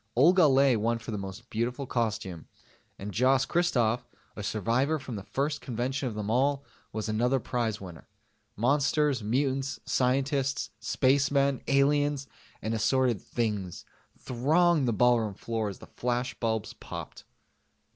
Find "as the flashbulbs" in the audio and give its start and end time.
15.69-16.73